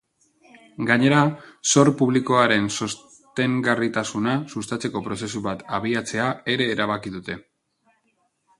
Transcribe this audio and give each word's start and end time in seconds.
Gainera, 0.91 1.17
zor 1.73 1.91
publikoaren 1.99 2.65
sostengarritasuna 2.77 4.35
sustatzeko 4.55 5.05
prozesu 5.09 5.45
bat 5.51 5.63
abiatzea 5.81 6.29
ere 6.57 6.71
erabaki 6.79 7.17
dute. 7.19 7.39